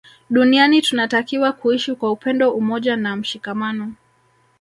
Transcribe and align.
Duniani 0.29 0.81
tunatakiwa 0.81 1.53
kuishi 1.53 1.95
kwa 1.95 2.11
upendo 2.11 2.51
umoja 2.51 2.95
na 2.95 3.15
mshikamano 3.15 3.93